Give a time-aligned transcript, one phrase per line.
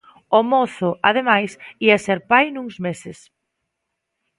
[0.37, 1.51] O mozo, ademais,
[1.87, 3.17] ía ser pai nuns meses.